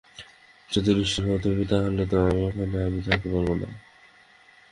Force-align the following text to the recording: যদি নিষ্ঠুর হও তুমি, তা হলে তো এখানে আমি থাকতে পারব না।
যদি 0.69 0.91
নিষ্ঠুর 0.97 1.23
হও 1.27 1.37
তুমি, 1.43 1.63
তা 1.71 1.77
হলে 1.85 2.05
তো 2.11 2.19
এখানে 2.47 2.77
আমি 2.87 2.99
থাকতে 3.07 3.27
পারব 3.33 3.49
না। 3.61 3.67